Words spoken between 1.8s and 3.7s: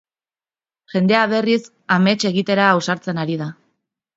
amets egitera ausartzen ari da.